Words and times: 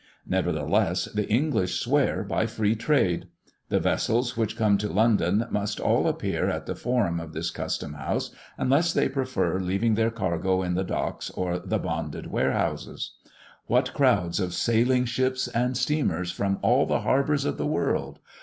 Nevertheless, 0.25 1.05
the 1.13 1.29
English 1.29 1.79
swear 1.79 2.23
by 2.23 2.47
Free 2.47 2.73
trade! 2.75 3.27
The 3.69 3.79
vessels 3.79 4.35
which 4.35 4.57
come 4.57 4.79
to 4.79 4.91
London 4.91 5.45
must 5.51 5.79
all 5.79 6.07
appear 6.07 6.49
at 6.49 6.65
the 6.65 6.73
forum 6.73 7.19
of 7.19 7.33
this 7.33 7.51
Custom 7.51 7.93
house, 7.93 8.31
unless 8.57 8.93
they 8.93 9.07
prefer 9.07 9.59
leaving 9.59 9.93
their 9.93 10.09
cargo 10.09 10.63
in 10.63 10.73
the 10.73 10.83
docks 10.83 11.29
or 11.29 11.59
the 11.59 11.77
bonded 11.77 12.31
warehouses. 12.31 13.13
What 13.67 13.93
crowds 13.93 14.39
of 14.39 14.55
sailing 14.55 15.05
ships 15.05 15.47
and 15.49 15.77
steamers 15.77 16.31
from 16.31 16.57
all 16.63 16.87
the 16.87 17.01
harbours 17.01 17.45
of 17.45 17.57
the 17.59 17.67
world! 17.67 18.17